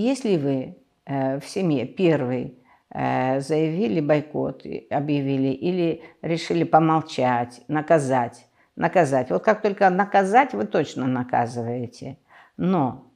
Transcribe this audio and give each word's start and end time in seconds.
если 0.00 0.36
вы 0.36 0.76
в 1.06 1.42
семье 1.44 1.86
первый 1.86 2.58
заявили 2.92 4.00
бойкот, 4.00 4.64
объявили 4.90 5.48
или 5.48 6.02
решили 6.22 6.64
помолчать, 6.64 7.62
наказать, 7.68 8.46
наказать. 8.76 9.30
Вот 9.30 9.44
как 9.44 9.62
только 9.62 9.90
наказать, 9.90 10.54
вы 10.54 10.66
точно 10.66 11.06
наказываете. 11.06 12.18
Но 12.56 13.12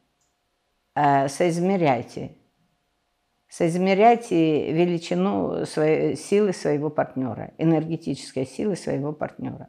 э, 0.95 1.29
соизмеряйте. 1.29 2.36
Соизмеряйте 3.48 4.73
величину 4.73 5.64
своей, 5.66 6.16
силы 6.16 6.53
своего 6.53 6.91
партнера, 6.91 7.53
энергетической 7.59 8.46
силы 8.46 8.75
своего 8.77 9.13
партнера. 9.13 9.69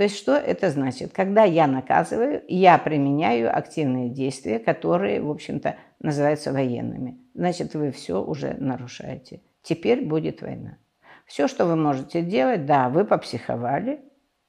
То 0.00 0.04
есть 0.04 0.16
что 0.16 0.34
это 0.34 0.70
значит? 0.70 1.12
Когда 1.12 1.44
я 1.44 1.66
наказываю, 1.66 2.42
я 2.48 2.78
применяю 2.78 3.54
активные 3.54 4.08
действия, 4.08 4.58
которые, 4.58 5.20
в 5.20 5.30
общем-то, 5.30 5.76
называются 5.98 6.54
военными. 6.54 7.18
Значит, 7.34 7.74
вы 7.74 7.90
все 7.90 8.24
уже 8.24 8.54
нарушаете. 8.58 9.42
Теперь 9.60 10.06
будет 10.06 10.40
война. 10.40 10.78
Все, 11.26 11.48
что 11.48 11.66
вы 11.66 11.76
можете 11.76 12.22
делать, 12.22 12.64
да, 12.64 12.88
вы 12.88 13.04
попсиховали, 13.04 14.00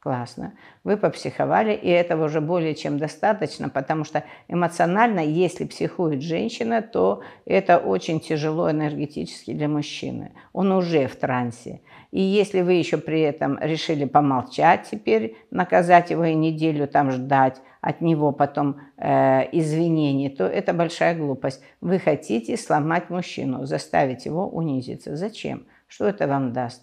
Классно. 0.01 0.55
Вы 0.83 0.97
попсиховали, 0.97 1.75
и 1.75 1.87
этого 1.87 2.25
уже 2.25 2.41
более 2.41 2.73
чем 2.73 2.97
достаточно, 2.97 3.69
потому 3.69 4.03
что 4.03 4.23
эмоционально, 4.47 5.19
если 5.19 5.63
психует 5.65 6.23
женщина, 6.23 6.81
то 6.81 7.21
это 7.45 7.77
очень 7.77 8.19
тяжело 8.19 8.71
энергетически 8.71 9.53
для 9.53 9.67
мужчины. 9.67 10.31
Он 10.53 10.71
уже 10.71 11.05
в 11.05 11.15
трансе. 11.17 11.81
И 12.09 12.19
если 12.19 12.61
вы 12.61 12.73
еще 12.73 12.97
при 12.97 13.21
этом 13.21 13.59
решили 13.61 14.05
помолчать 14.05 14.87
теперь, 14.89 15.37
наказать 15.51 16.09
его 16.09 16.25
и 16.25 16.33
неделю 16.33 16.87
там 16.87 17.11
ждать 17.11 17.61
от 17.79 18.01
него 18.01 18.31
потом 18.31 18.81
э, 18.97 19.43
извинений, 19.51 20.29
то 20.29 20.45
это 20.45 20.73
большая 20.73 21.15
глупость. 21.15 21.63
Вы 21.79 21.99
хотите 21.99 22.57
сломать 22.57 23.11
мужчину, 23.11 23.65
заставить 23.65 24.25
его 24.25 24.47
унизиться. 24.47 25.15
Зачем? 25.15 25.67
Что 25.87 26.07
это 26.07 26.27
вам 26.27 26.53
даст? 26.53 26.81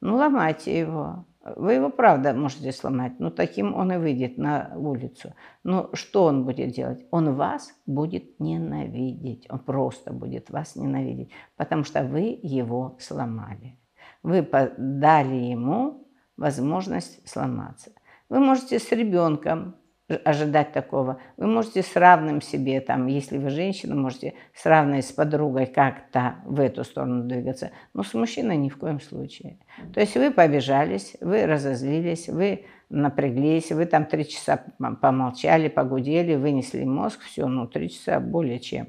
Ну, 0.00 0.14
ломайте 0.14 0.78
его. 0.78 1.24
Вы 1.42 1.74
его, 1.74 1.88
правда, 1.88 2.34
можете 2.34 2.70
сломать, 2.70 3.18
но 3.18 3.30
таким 3.30 3.74
он 3.74 3.92
и 3.92 3.96
выйдет 3.96 4.36
на 4.36 4.72
улицу. 4.76 5.34
Но 5.64 5.88
что 5.94 6.24
он 6.24 6.44
будет 6.44 6.72
делать? 6.72 7.06
Он 7.10 7.34
вас 7.34 7.72
будет 7.86 8.38
ненавидеть. 8.40 9.46
Он 9.48 9.58
просто 9.58 10.12
будет 10.12 10.50
вас 10.50 10.76
ненавидеть, 10.76 11.30
потому 11.56 11.84
что 11.84 12.02
вы 12.02 12.38
его 12.42 12.96
сломали. 13.00 13.78
Вы 14.22 14.46
дали 14.76 15.34
ему 15.34 16.06
возможность 16.36 17.26
сломаться. 17.26 17.90
Вы 18.28 18.40
можете 18.40 18.78
с 18.78 18.92
ребенком 18.92 19.76
ожидать 20.16 20.72
такого. 20.72 21.20
Вы 21.36 21.46
можете 21.46 21.82
с 21.82 21.96
равным 21.96 22.40
себе, 22.40 22.80
там, 22.80 23.06
если 23.06 23.38
вы 23.38 23.50
женщина, 23.50 23.94
можете 23.94 24.34
с 24.54 24.64
равной 24.66 25.02
с 25.02 25.12
подругой 25.12 25.66
как-то 25.66 26.36
в 26.44 26.60
эту 26.60 26.84
сторону 26.84 27.24
двигаться, 27.24 27.70
но 27.94 28.02
с 28.02 28.14
мужчиной 28.14 28.56
ни 28.56 28.68
в 28.68 28.78
коем 28.78 29.00
случае. 29.00 29.58
То 29.94 30.00
есть 30.00 30.16
вы 30.16 30.30
побежались, 30.30 31.16
вы 31.20 31.46
разозлились, 31.46 32.28
вы 32.28 32.66
напряглись, 32.88 33.70
вы 33.70 33.86
там 33.86 34.04
три 34.04 34.28
часа 34.28 34.64
помолчали, 35.00 35.68
погудели, 35.68 36.34
вынесли 36.34 36.84
мозг, 36.84 37.20
все, 37.22 37.46
ну, 37.46 37.66
три 37.66 37.90
часа 37.90 38.20
более 38.20 38.58
чем. 38.58 38.88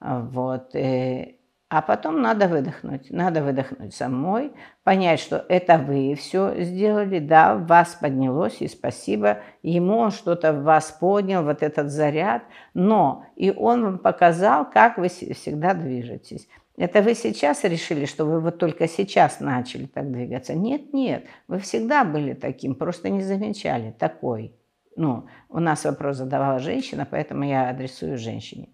Вот. 0.00 0.74
Э, 0.74 1.36
а 1.68 1.82
потом 1.82 2.22
надо 2.22 2.46
выдохнуть, 2.46 3.10
надо 3.10 3.42
выдохнуть 3.42 3.92
самой, 3.92 4.52
понять, 4.84 5.18
что 5.18 5.44
это 5.48 5.78
вы 5.78 6.14
все 6.14 6.62
сделали, 6.62 7.18
да, 7.18 7.56
вас 7.56 7.96
поднялось, 8.00 8.60
и 8.60 8.68
спасибо 8.68 9.40
ему, 9.62 9.96
он 9.98 10.10
что-то 10.12 10.52
в 10.52 10.62
вас 10.62 10.96
поднял, 11.00 11.42
вот 11.42 11.64
этот 11.64 11.90
заряд, 11.90 12.44
но 12.72 13.24
и 13.34 13.50
он 13.50 13.84
вам 13.84 13.98
показал, 13.98 14.70
как 14.70 14.96
вы 14.96 15.08
всегда 15.08 15.74
движетесь. 15.74 16.48
Это 16.76 17.02
вы 17.02 17.14
сейчас 17.14 17.64
решили, 17.64 18.04
что 18.04 18.26
вы 18.26 18.40
вот 18.40 18.58
только 18.58 18.86
сейчас 18.86 19.40
начали 19.40 19.86
так 19.86 20.12
двигаться? 20.12 20.54
Нет, 20.54 20.92
нет, 20.92 21.24
вы 21.48 21.58
всегда 21.58 22.04
были 22.04 22.34
таким, 22.34 22.76
просто 22.76 23.08
не 23.08 23.22
замечали, 23.22 23.92
такой. 23.98 24.54
Ну, 24.94 25.26
у 25.48 25.58
нас 25.58 25.84
вопрос 25.84 26.18
задавала 26.18 26.58
женщина, 26.58 27.08
поэтому 27.10 27.44
я 27.44 27.70
адресую 27.70 28.18
женщине. 28.18 28.68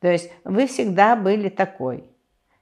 То 0.00 0.08
есть 0.08 0.32
вы 0.44 0.66
всегда 0.66 1.16
были 1.16 1.48
такой. 1.48 2.04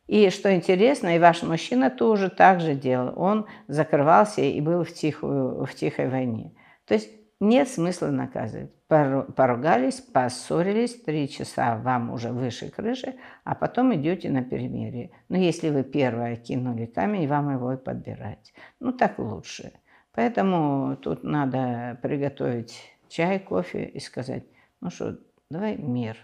И 0.08 0.30
что 0.30 0.52
интересно, 0.54 1.14
и 1.14 1.19
ваш 1.19 1.42
мужчина 1.42 1.91
тоже 1.91 2.30
так 2.30 2.60
же 2.60 2.74
делал. 2.74 3.12
Он 3.16 3.46
закрывался 3.69 4.41
и 4.41 4.60
был 4.60 4.82
в, 4.82 4.92
тихую, 4.92 5.66
в 5.66 5.74
тихой 5.74 6.08
войне. 6.08 6.54
То 6.86 6.94
есть 6.94 7.10
нет 7.41 7.69
смысла 7.69 8.08
наказывать. 8.08 8.72
Поругались, 8.88 10.00
поссорились, 10.00 11.02
три 11.02 11.28
часа 11.28 11.76
вам 11.76 12.10
уже 12.10 12.30
выше 12.30 12.70
крыши, 12.70 13.16
а 13.44 13.54
потом 13.54 13.94
идете 13.94 14.30
на 14.30 14.42
перемирие. 14.42 15.10
Но 15.28 15.36
если 15.36 15.69
вы 15.69 15.84
первое 15.84 16.36
кинули 16.36 16.86
камень, 16.86 17.28
вам 17.28 17.52
его 17.52 17.75
и 17.75 17.76
подбирать. 17.76 18.54
Ну, 18.80 18.92
так 18.92 19.19
лучше. 19.19 19.72
Поэтому 20.14 20.96
тут 20.96 21.22
надо 21.22 21.98
приготовить 22.02 22.75
чай, 23.10 23.38
кофе 23.38 23.84
и 23.84 24.00
сказать, 24.00 24.44
ну 24.80 24.88
что, 24.88 25.19
давай 25.50 25.76
мир, 25.76 26.16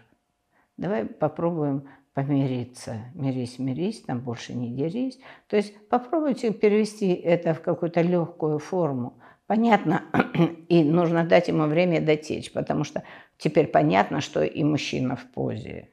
давай 0.78 1.04
попробуем 1.04 1.86
помириться. 2.14 3.06
Мирись, 3.14 3.58
мирись, 3.58 4.02
там 4.02 4.20
больше 4.20 4.54
не 4.54 4.75
дерись. 4.75 5.19
То 5.48 5.56
есть 5.56 5.75
попробуйте 5.88 6.52
перевести 6.52 7.12
это 7.12 7.54
в 7.54 7.60
какую-то 7.60 8.00
легкую 8.00 8.60
форму. 8.60 9.19
Понятно, 9.47 10.02
и 10.69 10.82
нужно 10.84 11.25
дать 11.25 11.48
ему 11.48 11.66
время 11.66 12.00
дотечь, 12.00 12.52
потому 12.52 12.84
что 12.84 13.02
теперь 13.36 13.66
понятно, 13.66 14.20
что 14.20 14.42
и 14.42 14.64
мужчина 14.64 15.16
в 15.16 15.25
позе. 15.26 15.91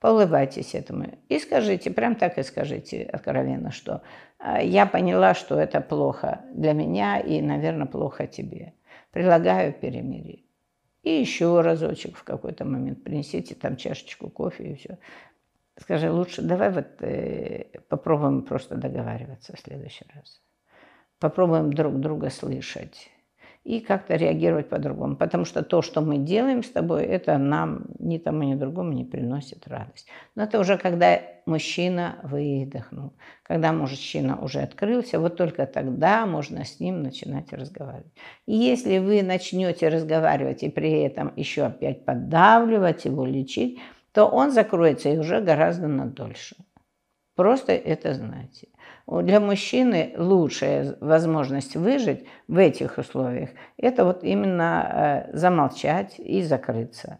Поулыбайтесь 0.00 0.74
этому 0.74 1.06
и 1.28 1.38
скажите, 1.38 1.90
прям 1.90 2.16
так 2.16 2.36
и 2.38 2.42
скажите 2.42 3.04
откровенно, 3.04 3.70
что 3.70 4.02
«А, 4.38 4.60
я 4.60 4.84
поняла, 4.84 5.34
что 5.34 5.58
это 5.58 5.80
плохо 5.80 6.42
для 6.52 6.72
меня 6.72 7.18
и, 7.20 7.40
наверное, 7.40 7.86
плохо 7.86 8.26
тебе. 8.26 8.74
Предлагаю 9.12 9.72
перемирие. 9.72 10.43
И 11.04 11.10
еще 11.10 11.60
разочек 11.60 12.16
в 12.16 12.24
какой-то 12.24 12.64
момент 12.64 13.04
принесите 13.04 13.54
там 13.54 13.76
чашечку 13.76 14.30
кофе 14.30 14.70
и 14.70 14.74
все. 14.74 14.98
Скажи, 15.78 16.10
лучше 16.10 16.40
давай 16.40 16.72
вот 16.72 16.86
э, 17.00 17.66
попробуем 17.88 18.42
просто 18.42 18.76
договариваться 18.76 19.54
в 19.54 19.60
следующий 19.60 20.06
раз. 20.14 20.40
Попробуем 21.18 21.72
друг 21.72 22.00
друга 22.00 22.30
слышать 22.30 23.10
и 23.64 23.80
как-то 23.80 24.14
реагировать 24.16 24.68
по-другому. 24.68 25.16
Потому 25.16 25.46
что 25.46 25.62
то, 25.62 25.80
что 25.80 26.02
мы 26.02 26.18
делаем 26.18 26.62
с 26.62 26.68
тобой, 26.70 27.04
это 27.04 27.38
нам 27.38 27.86
ни 27.98 28.18
тому, 28.18 28.42
ни 28.42 28.54
другому 28.54 28.92
не 28.92 29.04
приносит 29.04 29.66
радость. 29.66 30.06
Но 30.34 30.42
это 30.44 30.60
уже 30.60 30.76
когда 30.76 31.18
мужчина 31.46 32.16
выдохнул, 32.22 33.14
когда 33.42 33.72
мужчина 33.72 34.38
уже 34.40 34.60
открылся, 34.60 35.18
вот 35.18 35.36
только 35.36 35.66
тогда 35.66 36.26
можно 36.26 36.64
с 36.64 36.78
ним 36.78 37.02
начинать 37.02 37.52
разговаривать. 37.52 38.12
И 38.46 38.54
если 38.54 38.98
вы 38.98 39.22
начнете 39.22 39.88
разговаривать 39.88 40.62
и 40.62 40.68
при 40.68 41.00
этом 41.00 41.32
еще 41.34 41.64
опять 41.64 42.04
поддавливать 42.04 43.06
его, 43.06 43.24
лечить, 43.24 43.80
то 44.12 44.26
он 44.26 44.52
закроется 44.52 45.08
и 45.08 45.18
уже 45.18 45.40
гораздо 45.40 45.88
надольше. 45.88 46.54
Просто 47.34 47.72
это 47.72 48.14
знайте. 48.14 48.68
Для 49.06 49.40
мужчины 49.40 50.14
лучшая 50.16 50.96
возможность 51.00 51.76
выжить 51.76 52.24
в 52.48 52.58
этих 52.58 52.96
условиях– 52.98 53.50
это 53.76 54.04
вот 54.04 54.24
именно 54.24 55.26
э, 55.32 55.36
замолчать 55.36 56.18
и 56.18 56.42
закрыться. 56.42 57.18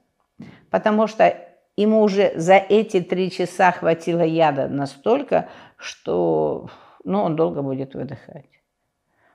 Потому 0.70 1.06
что 1.06 1.36
ему 1.76 2.02
уже 2.02 2.32
за 2.36 2.54
эти 2.54 3.00
три 3.00 3.30
часа 3.30 3.72
хватило 3.72 4.22
яда 4.22 4.68
настолько, 4.68 5.48
что 5.76 6.70
ну, 7.04 7.22
он 7.22 7.36
долго 7.36 7.62
будет 7.62 7.94
выдыхать. 7.94 8.48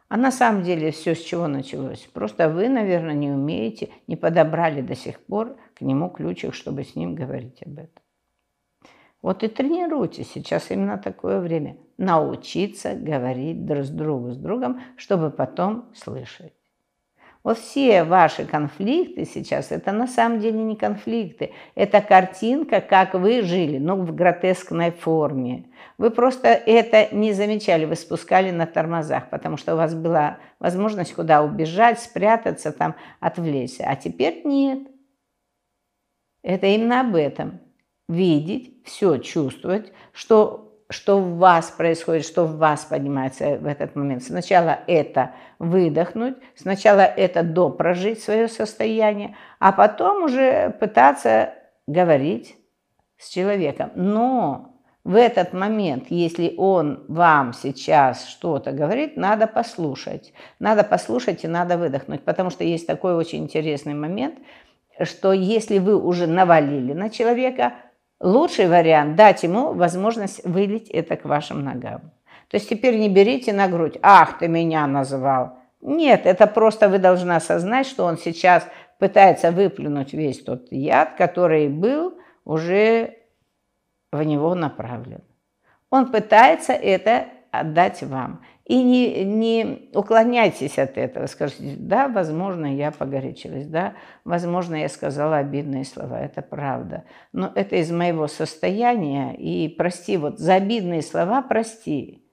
А 0.08 0.18
на 0.18 0.32
самом 0.32 0.64
деле 0.64 0.92
все 0.92 1.14
с 1.14 1.20
чего 1.20 1.48
началось? 1.48 2.10
Просто 2.12 2.50
вы, 2.50 2.68
наверное, 2.68 3.14
не 3.14 3.30
умеете, 3.30 3.90
не 4.08 4.16
подобрали 4.16 4.82
до 4.82 4.96
сих 4.96 5.20
пор 5.20 5.56
к 5.75 5.82
нему 5.82 6.10
ключик, 6.10 6.56
чтобы 6.56 6.84
с 6.84 6.96
ним 6.96 7.14
говорить 7.14 7.62
об 7.64 7.74
этом. 7.74 8.04
Вот 9.21 9.44
и 9.44 9.48
тренируйтесь, 9.48 10.31
сейчас 10.31 10.71
именно 10.71 10.98
такое 10.98 11.39
время. 11.39 11.77
Научиться 11.98 12.95
говорить 12.95 13.66
друг 13.66 13.83
с 13.83 13.89
другом, 13.89 14.31
с 14.31 14.38
другом, 14.38 14.81
чтобы 14.95 15.30
потом 15.30 15.89
слышать. 15.94 16.54
Вот 17.42 17.57
все 17.57 18.04
ваши 18.04 18.45
конфликты 18.45 19.24
сейчас, 19.24 19.71
это 19.71 19.94
на 19.94 20.07
самом 20.07 20.39
деле 20.39 20.60
не 20.60 20.75
конфликты, 20.75 21.54
это 21.74 22.01
картинка, 22.01 22.81
как 22.81 23.13
вы 23.13 23.42
жили, 23.42 23.77
но 23.77 23.95
в 23.95 24.13
гротескной 24.13 24.92
форме. 24.92 25.65
Вы 25.98 26.12
просто 26.12 26.50
это 26.50 27.13
не 27.15 27.31
замечали, 27.31 27.86
вы 27.86 27.95
спускали 27.95 28.51
на 28.51 28.65
тормозах, 28.65 29.30
потому 29.30 29.56
что 29.56 29.74
у 29.74 29.77
вас 29.77 29.95
была 29.95 30.38
возможность 30.60 31.13
куда 31.13 31.42
убежать, 31.42 32.00
спрятаться, 32.00 32.74
там, 32.74 32.95
отвлечься. 33.22 33.86
А 33.88 33.95
теперь 33.95 34.42
нет. 34.44 34.80
Это 36.42 36.68
именно 36.68 37.01
об 37.01 37.15
этом 37.15 37.62
видеть, 38.10 38.74
все 38.84 39.18
чувствовать, 39.20 39.94
что, 40.12 40.74
что 40.90 41.20
в 41.20 41.38
вас 41.38 41.70
происходит, 41.70 42.26
что 42.26 42.46
в 42.46 42.58
вас 42.58 42.84
поднимается 42.84 43.58
в 43.58 43.68
этот 43.68 43.96
момент. 43.96 44.24
Сначала 44.24 44.80
это 44.88 45.32
выдохнуть, 45.60 46.36
сначала 46.56 47.02
это 47.02 47.44
допрожить 47.44 48.22
свое 48.22 48.48
состояние, 48.48 49.36
а 49.60 49.72
потом 49.72 50.24
уже 50.24 50.72
пытаться 50.80 51.54
говорить 51.86 52.58
с 53.18 53.30
человеком. 53.30 53.92
Но 53.94 54.82
в 55.04 55.16
этот 55.16 55.54
момент, 55.54 56.06
если 56.10 56.56
он 56.58 57.06
вам 57.08 57.54
сейчас 57.54 58.28
что-то 58.28 58.72
говорит, 58.72 59.18
надо 59.18 59.46
послушать. 59.46 60.34
Надо 60.58 60.84
послушать 60.84 61.44
и 61.44 61.48
надо 61.48 61.78
выдохнуть, 61.78 62.24
потому 62.24 62.50
что 62.50 62.64
есть 62.64 62.88
такой 62.88 63.14
очень 63.14 63.44
интересный 63.44 63.94
момент, 63.94 64.36
что 65.04 65.32
если 65.32 65.78
вы 65.78 65.96
уже 65.96 66.26
навалили 66.28 66.94
на 66.94 67.10
человека, 67.10 67.74
лучший 68.19 68.68
вариант 68.68 69.16
дать 69.16 69.44
ему 69.44 69.74
возможность 69.74 70.44
вылить 70.45 70.89
это 70.89 71.16
к 71.16 71.25
вашим 71.25 71.63
ногам. 71.63 72.12
То 72.50 72.57
есть 72.57 72.69
теперь 72.69 72.98
не 72.98 73.10
берите 73.10 73.54
на 73.54 73.68
грудь, 73.68 73.98
ах, 74.01 74.39
ты 74.39 74.48
меня 74.48 74.88
называл. 74.88 75.60
Нет, 75.81 76.25
это 76.25 76.48
просто 76.48 76.89
вы 76.89 77.00
должны 77.00 77.33
осознать, 77.33 77.88
что 77.88 78.06
он 78.06 78.18
сейчас 78.18 78.68
пытается 78.98 79.51
выплюнуть 79.51 80.13
весь 80.13 80.42
тот 80.42 80.71
яд, 80.71 81.16
который 81.16 81.69
был 81.69 82.18
уже 82.44 83.18
в 84.12 84.22
него 84.24 84.56
направлен. 84.56 85.24
Он 85.89 86.12
пытается 86.12 86.74
это 86.74 87.27
отдать 87.51 88.04
вам. 88.04 88.42
И 88.69 88.83
не, 88.83 89.25
не 89.25 89.89
уклоняйтесь 89.95 90.77
от 90.77 90.95
этого. 91.00 91.25
Скажите, 91.25 91.75
да, 91.75 92.07
возможно, 92.07 92.68
я 92.68 92.92
погорячилась, 92.92 93.66
да, 93.66 93.95
возможно, 94.24 94.75
я 94.75 94.89
сказала 94.89 95.38
обидные 95.38 95.83
слова, 95.83 96.21
это 96.21 96.44
правда. 96.44 97.04
Но 97.33 97.51
это 97.56 97.77
из 97.77 97.92
моего 97.92 98.27
состояния, 98.27 99.33
и 99.36 99.69
прости, 99.69 100.18
вот 100.18 100.38
за 100.38 100.54
обидные 100.54 101.01
слова 101.01 101.42
прости. 101.42 102.24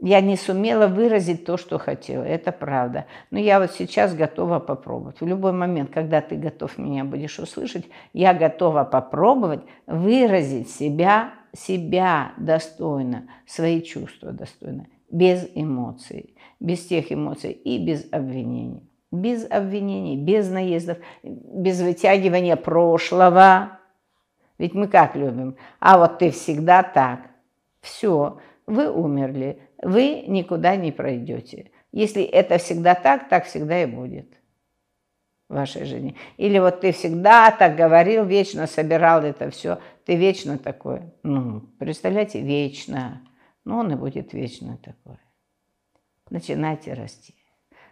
Я 0.00 0.22
не 0.22 0.38
сумела 0.38 0.86
выразить 0.86 1.44
то, 1.44 1.58
что 1.58 1.78
хотела, 1.78 2.22
это 2.22 2.50
правда. 2.50 3.04
Но 3.30 3.38
я 3.38 3.60
вот 3.60 3.72
сейчас 3.72 4.14
готова 4.14 4.58
попробовать. 4.58 5.20
В 5.20 5.26
любой 5.26 5.52
момент, 5.52 5.90
когда 5.92 6.22
ты 6.22 6.36
готов 6.36 6.78
меня 6.78 7.04
будешь 7.04 7.38
услышать, 7.38 7.84
я 8.14 8.32
готова 8.32 8.84
попробовать 8.84 9.60
выразить 9.86 10.70
себя, 10.70 11.34
себя 11.52 12.32
достойно, 12.38 13.28
свои 13.44 13.82
чувства 13.82 14.32
достойно, 14.32 14.86
без 15.12 15.48
эмоций, 15.54 16.34
без 16.58 16.84
тех 16.84 17.12
эмоций 17.12 17.52
и 17.52 17.78
без 17.78 18.04
обвинений. 18.10 18.82
Без 19.12 19.48
обвинений, 19.48 20.16
без 20.16 20.50
наездов, 20.50 20.98
без 21.22 21.80
вытягивания 21.80 22.56
прошлого. 22.56 23.78
Ведь 24.58 24.74
мы 24.74 24.88
как 24.88 25.14
любим? 25.14 25.56
А 25.78 25.98
вот 25.98 26.18
ты 26.18 26.30
всегда 26.30 26.82
так. 26.82 27.20
Все, 27.80 28.38
вы 28.66 28.90
умерли 28.90 29.60
вы 29.82 30.24
никуда 30.28 30.76
не 30.76 30.92
пройдете. 30.92 31.70
Если 31.90 32.22
это 32.22 32.56
всегда 32.58 32.94
так, 32.94 33.28
так 33.28 33.44
всегда 33.44 33.82
и 33.82 33.86
будет 33.86 34.32
в 35.48 35.54
вашей 35.54 35.84
жизни. 35.84 36.16
Или 36.38 36.58
вот 36.58 36.80
ты 36.80 36.92
всегда 36.92 37.50
так 37.50 37.76
говорил, 37.76 38.24
вечно 38.24 38.66
собирал 38.66 39.22
это 39.22 39.50
все, 39.50 39.78
ты 40.06 40.14
вечно 40.16 40.56
такой. 40.56 41.02
Ну, 41.22 41.60
представляете, 41.78 42.40
вечно. 42.40 43.20
Ну, 43.64 43.78
он 43.78 43.92
и 43.92 43.94
будет 43.94 44.32
вечно 44.32 44.78
такой. 44.78 45.18
Начинайте 46.30 46.94
расти. 46.94 47.34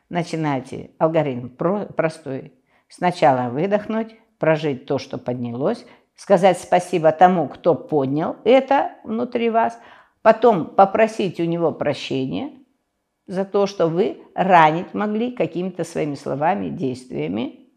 Начинайте. 0.09 0.91
Алгоритм 0.99 1.49
простой. 1.49 2.55
Сначала 2.89 3.51
выдохнуть, 3.51 4.17
прожить 4.39 4.87
то, 4.87 4.99
что 4.99 5.19
поднялось, 5.19 5.87
сказать 6.17 6.59
спасибо 6.59 7.13
тому, 7.13 7.49
кто 7.49 7.75
поднял 7.75 8.37
это 8.45 8.93
внутри 9.05 9.51
вас– 9.51 9.79
Потом 10.23 10.67
попросить 10.67 11.41
у 11.41 11.45
него 11.45 11.73
прощения 11.73 12.53
за 13.27 13.45
то, 13.45 13.67
что 13.67 13.87
вы 13.87 14.23
ранить 14.35 14.93
могли 14.93 15.33
какими-то 15.33 15.85
своими 15.85 16.15
словами, 16.15 16.69
действиями. 16.69 17.71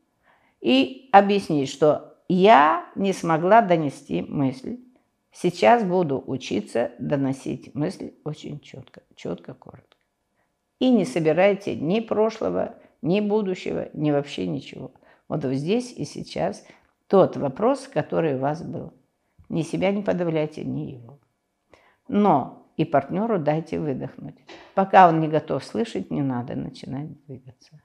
И 0.59 1.09
объяснить, 1.11 1.69
что 1.69 2.17
я 2.27 2.85
не 2.95 3.13
смогла 3.13 3.61
донести 3.61 4.21
мысль. 4.21 4.79
Сейчас 5.33 5.83
буду 5.83 6.23
учиться 6.25 6.91
доносить 6.99 7.73
мысль 7.73 8.13
очень 8.23 8.59
четко, 8.59 9.01
четко, 9.15 9.55
коротко. 9.55 9.97
И 10.79 10.91
не 10.91 11.05
собирайте 11.05 11.75
ни 11.75 12.01
прошлого, 12.01 12.75
ни 13.01 13.19
будущего, 13.19 13.89
ни 13.93 14.11
вообще 14.11 14.47
ничего. 14.47 14.91
Вот 15.27 15.43
здесь 15.43 15.91
и 15.91 16.05
сейчас 16.05 16.63
тот 17.07 17.35
вопрос, 17.35 17.87
который 17.87 18.35
у 18.35 18.39
вас 18.39 18.63
был. 18.63 18.93
Ни 19.49 19.63
себя 19.63 19.91
не 19.91 20.03
подавляйте, 20.03 20.63
ни 20.63 20.91
его. 20.91 21.19
Но 22.07 22.67
и 22.77 22.85
партнеру 22.85 23.39
дайте 23.39 23.79
выдохнуть. 23.79 24.35
Пока 24.75 25.09
он 25.09 25.19
не 25.19 25.27
готов 25.27 25.63
слышать, 25.63 26.11
не 26.11 26.21
надо 26.21 26.55
начинать 26.55 27.25
двигаться. 27.25 27.81